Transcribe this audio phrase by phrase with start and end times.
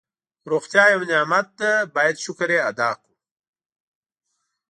[0.51, 3.13] روغتیا یو نعمت ده باید شکر یې ادا کړو.